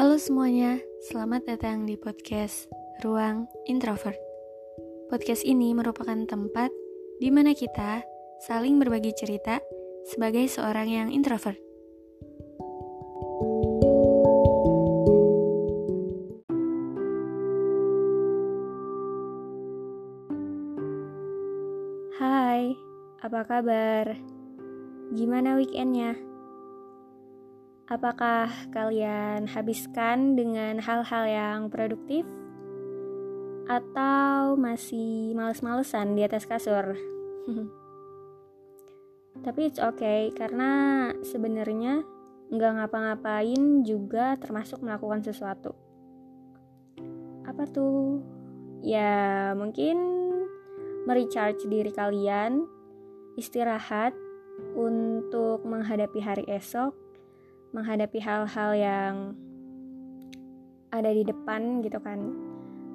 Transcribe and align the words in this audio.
Halo 0.00 0.16
semuanya, 0.16 0.80
selamat 1.12 1.44
datang 1.44 1.84
di 1.84 1.92
podcast 1.92 2.72
Ruang 3.04 3.44
Introvert. 3.68 4.16
Podcast 5.12 5.44
ini 5.44 5.76
merupakan 5.76 6.16
tempat 6.24 6.72
di 7.20 7.28
mana 7.28 7.52
kita 7.52 8.00
saling 8.48 8.80
berbagi 8.80 9.12
cerita 9.12 9.60
sebagai 10.08 10.48
seorang 10.48 10.88
yang 10.88 11.08
introvert. 11.12 11.60
Hai, 22.16 22.72
apa 23.20 23.40
kabar? 23.44 24.16
Gimana 25.12 25.60
weekendnya? 25.60 26.29
Apakah 27.90 28.46
kalian 28.70 29.50
habiskan 29.50 30.38
dengan 30.38 30.78
hal-hal 30.78 31.26
yang 31.26 31.60
produktif? 31.74 32.22
Atau 33.66 34.54
masih 34.54 35.34
males-malesan 35.34 36.14
di 36.14 36.22
atas 36.22 36.46
kasur? 36.46 36.94
Tapi 39.44 39.60
it's 39.66 39.82
okay, 39.82 40.30
karena 40.30 40.70
sebenarnya 41.26 42.06
nggak 42.54 42.72
ngapa-ngapain 42.78 43.82
juga 43.82 44.38
termasuk 44.38 44.86
melakukan 44.86 45.26
sesuatu. 45.26 45.74
Apa 47.42 47.66
tuh? 47.66 48.22
Ya, 48.86 49.50
mungkin 49.58 49.98
merecharge 51.10 51.66
diri 51.66 51.90
kalian, 51.90 52.70
istirahat 53.34 54.14
untuk 54.78 55.66
menghadapi 55.66 56.22
hari 56.22 56.46
esok, 56.46 57.09
menghadapi 57.70 58.18
hal-hal 58.18 58.70
yang 58.74 59.14
ada 60.90 61.10
di 61.14 61.22
depan 61.22 61.82
gitu 61.86 62.02
kan 62.02 62.34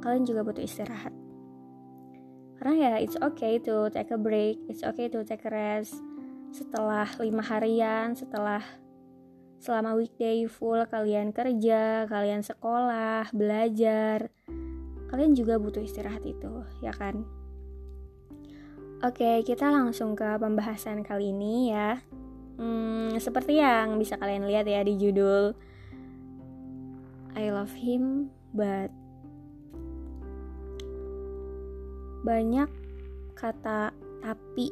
kalian 0.03 0.27
juga 0.27 0.43
butuh 0.43 0.63
istirahat. 0.63 1.15
Karena 2.59 2.73
ya 2.75 2.93
it's 2.99 3.19
okay 3.19 3.59
to 3.63 3.87
take 3.91 4.11
a 4.11 4.19
break 4.19 4.59
it's 4.67 4.83
okay 4.83 5.07
to 5.07 5.23
take 5.23 5.47
a 5.47 5.51
rest. 5.51 5.95
Setelah 6.51 7.07
lima 7.19 7.43
harian 7.43 8.15
setelah 8.15 8.63
selama 9.59 9.97
weekday 9.97 10.45
full 10.45 10.83
kalian 10.87 11.33
kerja 11.33 12.05
kalian 12.05 12.45
sekolah 12.45 13.33
belajar 13.33 14.29
kalian 15.09 15.33
juga 15.33 15.57
butuh 15.57 15.81
istirahat 15.81 16.21
itu 16.27 16.63
ya 16.83 16.91
kan? 16.91 17.23
Oke, 19.03 19.43
kita 19.43 19.69
langsung 19.69 20.15
ke 20.15 20.25
pembahasan 20.39 21.03
kali 21.03 21.29
ini 21.29 21.69
ya. 21.69 21.99
Hmm, 22.55 23.11
seperti 23.19 23.59
yang 23.59 23.99
bisa 23.99 24.15
kalian 24.15 24.47
lihat 24.47 24.63
ya 24.63 24.79
di 24.79 24.95
judul 24.95 25.51
I 27.35 27.51
love 27.51 27.75
him 27.75 28.31
but 28.55 28.87
banyak 32.23 32.71
kata 33.35 33.91
tapi 34.23 34.71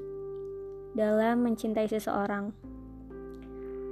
dalam 0.98 1.45
mencintai 1.45 1.86
seseorang. 1.86 2.50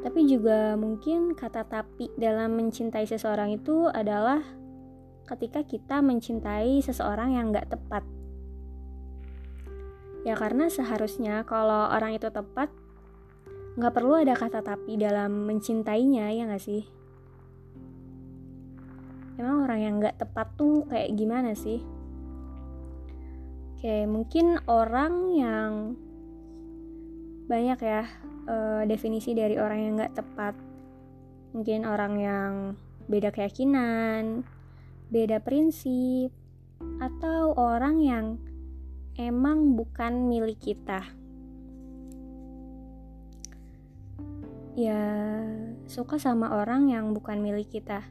Tapi 0.02 0.26
juga 0.26 0.74
mungkin 0.74 1.38
kata 1.38 1.70
tapi 1.70 2.10
dalam 2.18 2.58
mencintai 2.58 3.06
seseorang 3.06 3.54
itu 3.54 3.86
adalah 3.92 4.42
ketika 5.30 5.62
kita 5.62 6.02
mencintai 6.02 6.82
seseorang 6.82 7.38
yang 7.38 7.54
gak 7.54 7.70
tepat. 7.70 8.02
Ya 10.26 10.34
karena 10.34 10.70
seharusnya 10.70 11.46
kalau 11.46 11.90
orang 11.94 12.18
itu 12.18 12.34
tepat, 12.34 12.74
nggak 13.72 13.94
perlu 13.96 14.20
ada 14.20 14.36
kata 14.36 14.60
tapi 14.60 15.00
dalam 15.00 15.48
mencintainya 15.48 16.32
ya 16.32 16.44
nggak 16.48 16.64
sih? 16.64 16.84
Emang 19.40 19.64
orang 19.64 19.80
yang 19.80 19.94
nggak 20.00 20.20
tepat 20.20 20.48
tuh 20.60 20.84
kayak 20.92 21.16
gimana 21.16 21.56
sih? 21.56 21.80
Oke 23.78 24.06
mungkin 24.06 24.62
orang 24.68 25.14
yang 25.34 25.72
banyak 27.48 27.80
ya 27.82 28.04
uh, 28.48 28.84
definisi 28.86 29.34
dari 29.34 29.56
orang 29.56 29.80
yang 29.80 29.94
nggak 29.98 30.16
tepat. 30.20 30.56
Mungkin 31.52 31.84
orang 31.84 32.14
yang 32.20 32.54
beda 33.12 33.34
keyakinan 33.34 34.48
beda 35.12 35.44
prinsip 35.44 36.32
atau 37.04 37.52
orang 37.60 38.00
yang 38.00 38.26
emang 39.20 39.76
bukan 39.76 40.32
milik 40.32 40.56
kita 40.64 41.04
ya 44.82 45.04
suka 45.86 46.18
sama 46.18 46.58
orang 46.58 46.90
yang 46.90 47.14
bukan 47.14 47.38
milik 47.38 47.70
kita. 47.70 48.02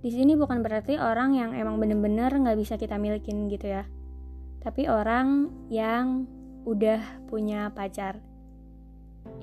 Di 0.00 0.08
sini 0.08 0.32
bukan 0.32 0.64
berarti 0.64 0.96
orang 0.96 1.36
yang 1.36 1.52
emang 1.52 1.76
bener-bener 1.76 2.32
nggak 2.32 2.56
bisa 2.56 2.80
kita 2.80 2.96
milikin 2.96 3.52
gitu 3.52 3.68
ya. 3.68 3.84
Tapi 4.64 4.88
orang 4.88 5.52
yang 5.68 6.24
udah 6.64 7.28
punya 7.28 7.68
pacar. 7.76 8.24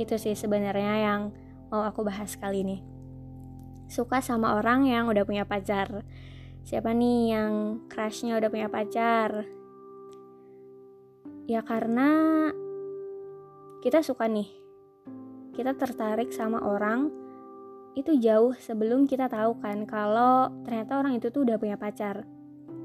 Itu 0.02 0.18
sih 0.18 0.34
sebenarnya 0.34 0.94
yang 0.97 1.22
mau 1.69 1.86
aku 1.86 2.02
bahas 2.02 2.34
kali 2.34 2.66
ini. 2.66 2.78
Suka 3.86 4.18
sama 4.18 4.57
orang 4.57 4.90
yang 4.90 5.06
udah 5.06 5.22
punya 5.30 5.46
pacar. 5.46 6.02
Siapa 6.66 6.90
nih 6.91 7.38
yang 7.38 7.52
crushnya 7.86 8.41
udah 8.41 8.50
punya 8.50 8.68
pacar? 8.68 9.46
Ya 11.47 11.62
karena 11.63 12.09
kita 13.80 14.02
suka 14.03 14.25
nih 14.28 14.67
kita 15.57 15.73
tertarik 15.73 16.29
sama 16.29 16.62
orang 16.62 17.09
itu 17.97 18.13
jauh 18.22 18.53
sebelum 18.53 19.09
kita 19.09 19.25
tahu 19.25 19.57
kan 19.57 19.90
kalau 19.90 20.53
ternyata 20.62 21.01
orang 21.01 21.18
itu 21.18 21.34
tuh 21.34 21.50
udah 21.50 21.57
punya 21.57 21.81
pacar. 21.81 22.29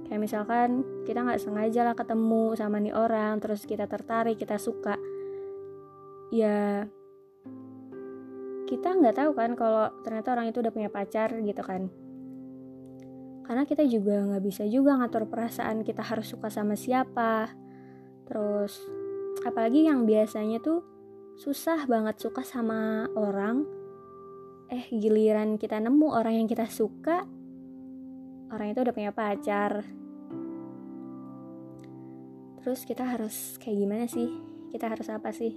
Kayak 0.09 0.21
misalkan 0.25 0.81
kita 1.05 1.21
nggak 1.21 1.37
sengaja 1.37 1.85
lah 1.85 1.93
ketemu 1.93 2.57
sama 2.57 2.81
nih 2.81 2.97
orang 2.97 3.37
terus 3.45 3.69
kita 3.69 3.85
tertarik 3.85 4.41
kita 4.41 4.57
suka. 4.57 4.97
Ya 6.33 6.89
kita 8.65 8.89
nggak 8.97 9.21
tahu 9.21 9.37
kan 9.37 9.53
kalau 9.53 9.93
ternyata 10.01 10.33
orang 10.33 10.49
itu 10.49 10.65
udah 10.65 10.73
punya 10.73 10.89
pacar 10.89 11.29
gitu 11.45 11.61
kan. 11.61 11.93
Karena 13.45 13.69
kita 13.69 13.85
juga 13.85 14.17
nggak 14.33 14.45
bisa 14.49 14.65
juga 14.65 14.97
ngatur 14.97 15.29
perasaan 15.29 15.85
kita 15.85 16.01
harus 16.01 16.25
suka 16.25 16.49
sama 16.49 16.73
siapa. 16.73 17.53
Terus 18.25 18.81
apalagi 19.45 19.85
yang 19.85 20.09
biasanya 20.09 20.57
tuh 20.65 20.92
susah 21.37 21.89
banget 21.89 22.21
suka 22.21 22.45
sama 22.45 23.09
orang. 23.17 23.65
Eh 24.73 24.89
giliran 24.89 25.61
kita 25.61 25.81
nemu 25.81 26.09
orang 26.13 26.41
yang 26.41 26.49
kita 26.49 26.69
suka 26.69 27.25
orang 28.53 28.73
itu 28.73 28.81
udah 28.85 28.95
punya 28.95 29.13
pacar. 29.13 29.85
Terus 32.63 32.81
kita 32.87 33.05
harus 33.05 33.59
kayak 33.59 33.77
gimana 33.81 34.05
sih? 34.07 34.29
Kita 34.71 34.93
harus 34.93 35.09
apa 35.09 35.33
sih? 35.35 35.53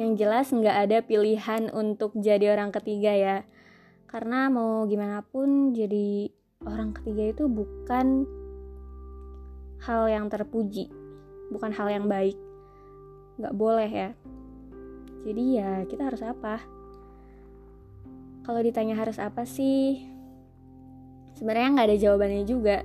Yang 0.00 0.10
jelas 0.16 0.46
nggak 0.50 0.76
ada 0.88 0.98
pilihan 1.04 1.68
untuk 1.70 2.16
jadi 2.16 2.56
orang 2.56 2.72
ketiga 2.72 3.12
ya. 3.12 3.36
Karena 4.08 4.50
mau 4.50 4.88
gimana 4.90 5.22
pun 5.22 5.70
jadi 5.70 6.32
orang 6.66 6.96
ketiga 6.96 7.30
itu 7.30 7.44
bukan 7.46 8.26
hal 9.80 10.12
yang 10.12 10.26
terpuji 10.28 10.99
bukan 11.50 11.74
hal 11.74 11.90
yang 11.90 12.06
baik. 12.06 12.38
Nggak 13.36 13.54
boleh 13.58 13.90
ya. 13.90 14.10
Jadi 15.26 15.44
ya 15.60 15.84
kita 15.84 16.08
harus 16.08 16.22
apa? 16.24 16.62
Kalau 18.46 18.60
ditanya 18.64 18.96
harus 18.96 19.20
apa 19.20 19.44
sih 19.44 20.00
sebenarnya 21.36 21.76
nggak 21.76 21.88
ada 21.90 21.98
jawabannya 22.00 22.44
juga. 22.48 22.78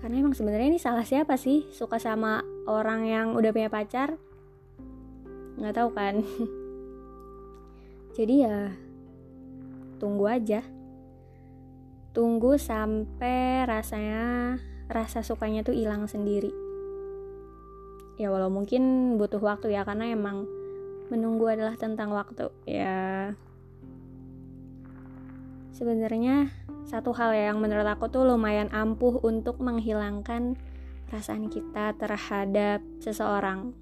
Karena 0.00 0.24
emang 0.24 0.32
sebenarnya 0.32 0.72
ini 0.74 0.80
salah 0.80 1.04
siapa 1.04 1.36
sih? 1.36 1.68
Suka 1.70 2.00
sama 2.00 2.40
orang 2.64 3.04
yang 3.06 3.26
udah 3.36 3.52
punya 3.52 3.68
pacar? 3.68 4.16
Nggak 5.60 5.76
tahu 5.76 5.90
kan? 5.92 6.24
Jadi 8.16 8.34
ya 8.42 8.74
tunggu 10.00 10.26
aja. 10.26 10.64
Tunggu 12.10 12.58
sampai 12.58 13.62
rasanya 13.70 14.58
rasa 14.90 15.22
sukanya 15.22 15.62
tuh 15.62 15.78
hilang 15.78 16.10
sendiri 16.10 16.69
ya 18.20 18.28
walau 18.28 18.52
mungkin 18.52 19.16
butuh 19.16 19.40
waktu 19.40 19.72
ya 19.72 19.88
karena 19.88 20.12
emang 20.12 20.44
menunggu 21.08 21.48
adalah 21.48 21.72
tentang 21.80 22.12
waktu 22.12 22.52
ya. 22.68 23.32
Sebenarnya 25.72 26.52
satu 26.84 27.16
hal 27.16 27.32
yang 27.32 27.56
menurut 27.64 27.88
aku 27.88 28.12
tuh 28.12 28.28
lumayan 28.28 28.68
ampuh 28.68 29.24
untuk 29.24 29.56
menghilangkan 29.64 30.60
perasaan 31.08 31.48
kita 31.48 31.96
terhadap 31.96 32.84
seseorang 33.00 33.72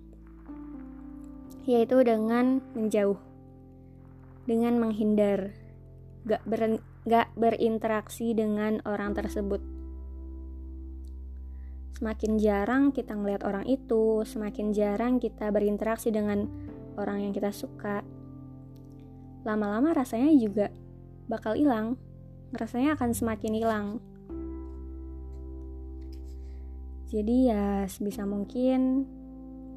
yaitu 1.69 2.01
dengan 2.01 2.65
menjauh 2.73 3.21
dengan 4.49 4.81
menghindar 4.81 5.53
gak, 6.25 6.41
ber, 6.49 6.81
gak 7.05 7.29
berinteraksi 7.37 8.33
dengan 8.33 8.81
orang 8.89 9.13
tersebut 9.13 9.61
Semakin 11.99 12.39
jarang 12.39 12.95
kita 12.95 13.19
ngelihat 13.19 13.43
orang 13.43 13.67
itu, 13.67 14.23
semakin 14.23 14.71
jarang 14.71 15.19
kita 15.19 15.51
berinteraksi 15.51 16.15
dengan 16.15 16.47
orang 16.95 17.27
yang 17.27 17.33
kita 17.35 17.51
suka, 17.51 18.07
lama-lama 19.43 19.91
rasanya 19.91 20.31
juga 20.39 20.71
bakal 21.27 21.59
hilang 21.59 21.99
rasanya 22.57 22.97
akan 22.97 23.11
semakin 23.13 23.53
hilang. 23.53 23.87
Jadi 27.09 27.53
ya 27.53 27.85
sebisa 27.89 28.25
mungkin 28.25 29.05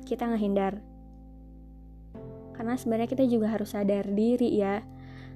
kita 0.04 0.28
ngehindar. 0.32 0.84
Karena 2.56 2.76
sebenarnya 2.78 3.10
kita 3.12 3.26
juga 3.28 3.52
harus 3.52 3.74
sadar 3.76 4.08
diri 4.12 4.56
ya 4.56 4.84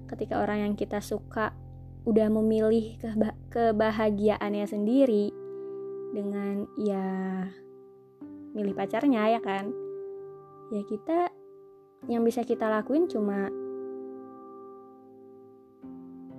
ketika 0.05 0.43
orang 0.43 0.69
yang 0.69 0.73
kita 0.77 1.01
suka 1.01 1.55
udah 2.05 2.29
memilih 2.29 3.01
keba 3.01 3.33
kebahagiaannya 3.49 4.65
sendiri 4.69 5.33
dengan 6.15 6.63
ya 6.79 7.03
milih 8.55 8.71
pacarnya 8.71 9.35
ya 9.35 9.43
kan? 9.43 9.67
Ya 10.71 10.81
kita 10.87 11.27
yang 12.07 12.23
bisa 12.23 12.47
kita 12.47 12.71
lakuin 12.71 13.11
cuma 13.11 13.51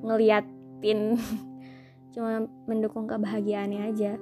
ngeliatin 0.01 1.21
cuma 2.17 2.49
mendukung 2.65 3.05
kebahagiaannya 3.05 3.81
aja. 3.93 4.17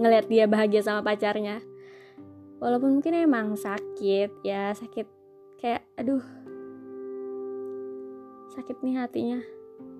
Ngeliat 0.00 0.26
dia 0.32 0.48
bahagia 0.48 0.80
sama 0.80 1.04
pacarnya. 1.04 1.60
Walaupun 2.58 2.98
mungkin 2.98 3.14
emang 3.14 3.54
sakit 3.54 4.42
ya 4.42 4.72
sakit 4.74 5.06
kayak 5.60 5.84
aduh 6.00 6.24
sakit 8.56 8.80
nih 8.80 8.96
hatinya. 8.96 9.40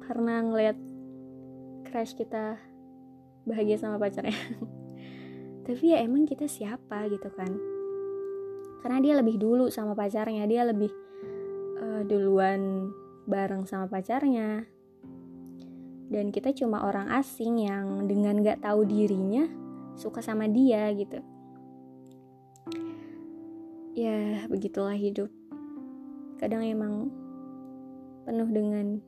Karena 0.08 0.40
ngeliat 0.40 0.78
crush 1.84 2.16
kita 2.16 2.56
bahagia 3.44 3.76
sama 3.80 4.00
pacarnya 4.00 4.36
tapi 5.68 5.92
ya 5.92 6.00
emang 6.00 6.24
kita 6.24 6.48
siapa? 6.48 7.04
gitu 7.12 7.28
kan. 7.28 7.52
Karena 8.80 9.04
dia 9.04 9.14
lebih 9.20 9.36
dulu 9.36 9.68
sama 9.68 9.92
pacarnya 9.92 10.48
dia 10.48 10.64
lebih 10.64 10.88
uh, 11.76 12.00
duluan 12.08 12.88
bareng 13.28 13.68
sama 13.68 13.84
pacarnya. 13.84 14.64
Dan 16.08 16.32
kita 16.32 16.56
cuma 16.56 16.88
orang 16.88 17.12
asing 17.12 17.68
yang 17.68 18.08
dengan 18.08 18.40
gak 18.40 18.64
tahu 18.64 18.88
dirinya 18.88 19.44
suka 19.92 20.24
sama 20.24 20.48
dia 20.48 20.88
gitu. 20.96 21.20
Ya 23.92 24.48
begitulah 24.48 24.96
hidup. 24.96 25.28
Kadang 26.40 26.64
emang 26.64 27.12
penuh 28.24 28.48
dengan 28.48 29.04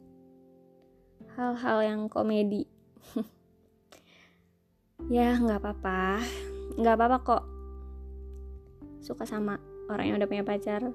hal-hal 1.41 1.79
yang 1.89 2.01
komedi. 2.13 2.69
Ya 5.09 5.35
nggak 5.41 5.65
apa-apa 5.65 6.21
nggak 6.77 6.95
apa-apa 6.95 7.19
kok. 7.25 7.43
Suka 9.01 9.25
sama 9.25 9.57
orang 9.91 10.13
yang 10.13 10.17
udah 10.23 10.29
punya 10.31 10.45
pacar. 10.47 10.93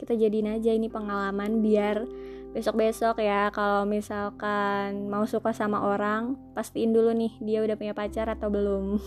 Kita 0.00 0.16
jadiin 0.16 0.56
aja 0.56 0.72
ini 0.72 0.88
pengalaman 0.88 1.60
biar 1.60 2.08
besok-besok 2.50 3.22
ya 3.22 3.46
kalau 3.54 3.86
misalkan 3.86 5.06
mau 5.06 5.22
suka 5.22 5.54
sama 5.54 5.86
orang 5.86 6.34
pastiin 6.50 6.90
dulu 6.90 7.14
nih 7.14 7.30
dia 7.38 7.62
udah 7.62 7.78
punya 7.78 7.94
pacar 7.94 8.26
atau 8.26 8.50
belum. 8.50 8.96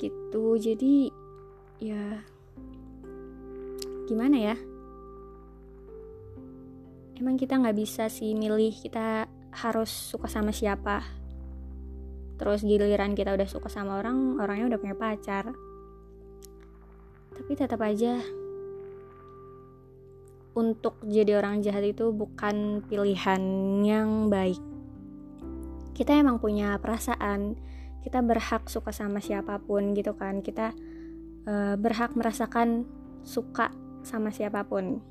Gitu. 0.00 0.44
Jadi 0.56 1.12
ya 1.80 2.24
gimana 4.08 4.36
ya? 4.36 4.56
Emang 7.20 7.36
kita 7.36 7.60
nggak 7.60 7.76
bisa 7.76 8.08
sih 8.08 8.32
milih 8.32 8.72
kita 8.72 9.28
harus 9.52 9.92
suka 9.92 10.24
sama 10.24 10.56
siapa 10.56 11.19
terus 12.40 12.64
giliran 12.64 13.12
kita 13.12 13.36
udah 13.36 13.44
suka 13.44 13.68
sama 13.68 14.00
orang 14.00 14.40
orangnya 14.40 14.72
udah 14.72 14.80
punya 14.80 14.96
pacar. 14.96 15.52
Tapi 17.36 17.52
tetap 17.52 17.84
aja 17.84 18.16
untuk 20.56 20.96
jadi 21.04 21.36
orang 21.36 21.60
jahat 21.60 21.84
itu 21.84 22.08
bukan 22.16 22.80
pilihan 22.88 23.42
yang 23.84 24.32
baik. 24.32 24.56
Kita 25.92 26.16
emang 26.16 26.40
punya 26.40 26.80
perasaan 26.80 27.60
kita 28.00 28.24
berhak 28.24 28.72
suka 28.72 28.88
sama 28.88 29.20
siapa 29.20 29.60
pun 29.60 29.92
gitu 29.92 30.16
kan. 30.16 30.40
Kita 30.40 30.72
uh, 31.44 31.76
berhak 31.76 32.16
merasakan 32.16 32.88
suka 33.20 33.68
sama 34.00 34.32
siapa 34.32 34.64
pun. 34.64 35.04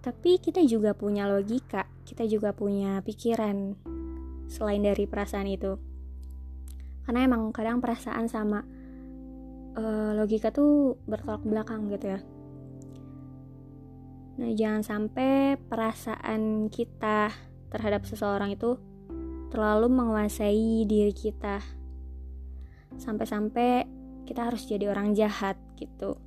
Tapi 0.00 0.40
kita 0.40 0.64
juga 0.64 0.96
punya 0.96 1.28
logika 1.28 1.84
kita 2.10 2.26
juga 2.26 2.50
punya 2.50 2.98
pikiran 3.06 3.78
selain 4.50 4.82
dari 4.82 5.06
perasaan 5.06 5.46
itu. 5.46 5.78
Karena 7.06 7.22
emang 7.22 7.54
kadang 7.54 7.78
perasaan 7.78 8.26
sama 8.26 8.66
uh, 9.78 10.12
logika 10.18 10.50
tuh 10.50 10.98
bertolak 11.06 11.46
belakang 11.46 11.86
gitu 11.94 12.18
ya. 12.18 12.20
Nah 14.42 14.50
jangan 14.58 14.82
sampai 14.82 15.54
perasaan 15.54 16.66
kita 16.66 17.30
terhadap 17.70 18.02
seseorang 18.02 18.58
itu 18.58 18.74
terlalu 19.54 19.86
menguasai 19.86 20.82
diri 20.84 21.14
kita. 21.14 21.62
Sampai-sampai 22.98 23.86
kita 24.26 24.50
harus 24.50 24.66
jadi 24.66 24.90
orang 24.90 25.14
jahat 25.14 25.54
gitu. 25.78 26.18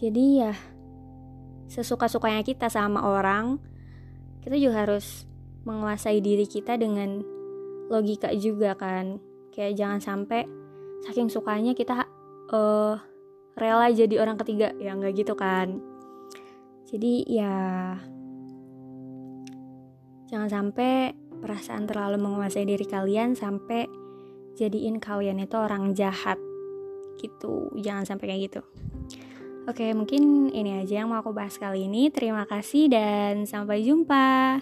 Jadi 0.00 0.24
ya 0.40 0.54
sesuka-sukanya 1.68 2.44
kita 2.44 2.68
sama 2.68 3.08
orang 3.08 3.56
kita 4.44 4.60
juga 4.60 4.84
harus 4.84 5.24
menguasai 5.64 6.20
diri 6.20 6.44
kita 6.44 6.76
dengan 6.76 7.20
logika 7.88 8.32
juga 8.36 8.76
kan 8.76 9.20
kayak 9.52 9.76
jangan 9.76 10.00
sampai 10.00 10.48
saking 11.04 11.28
sukanya 11.28 11.76
kita 11.76 12.08
uh, 12.52 12.96
rela 13.56 13.88
jadi 13.92 14.20
orang 14.20 14.40
ketiga 14.40 14.72
ya 14.80 14.96
nggak 14.96 15.14
gitu 15.20 15.36
kan 15.36 15.80
jadi 16.88 17.12
ya 17.28 17.54
Jangan 20.34 20.50
sampai 20.50 21.14
perasaan 21.44 21.86
terlalu 21.86 22.18
menguasai 22.18 22.66
diri 22.66 22.82
kalian 22.88 23.38
sampai 23.38 23.86
jadiin 24.58 24.98
kalian 24.98 25.38
itu 25.38 25.54
orang 25.54 25.94
jahat 25.94 26.42
gitu. 27.22 27.70
Jangan 27.78 28.02
sampai 28.02 28.34
kayak 28.34 28.42
gitu. 28.50 28.60
Oke, 29.70 29.94
mungkin 29.94 30.50
ini 30.50 30.82
aja 30.82 31.06
yang 31.06 31.14
mau 31.14 31.22
aku 31.22 31.30
bahas 31.30 31.54
kali 31.54 31.86
ini. 31.86 32.10
Terima 32.10 32.50
kasih 32.50 32.90
dan 32.90 33.46
sampai 33.46 33.86
jumpa. 33.86 34.58